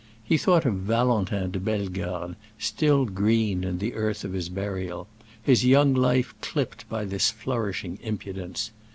He 0.23 0.35
thought 0.35 0.65
of 0.65 0.77
Valentin 0.79 1.51
de 1.51 1.59
Bellegarde, 1.59 2.35
still 2.57 3.05
green 3.05 3.63
in 3.63 3.77
the 3.77 3.93
earth 3.93 4.23
of 4.23 4.33
his 4.33 4.49
burial—his 4.49 5.63
young 5.63 5.93
life 5.93 6.33
clipped 6.41 6.89
by 6.89 7.05
this 7.05 7.29
flourishing 7.29 7.99
impudence. 8.01 8.71